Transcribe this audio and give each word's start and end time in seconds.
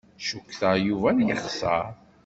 Cukkteɣ 0.27 0.73
Yuba 0.85 1.07
ad 1.11 1.19
yexṣer. 1.27 1.85